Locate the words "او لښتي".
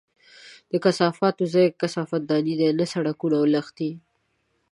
3.41-3.91